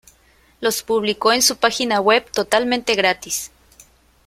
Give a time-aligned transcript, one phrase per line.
[0.61, 3.51] Los publicó en su página web totalmente gratis.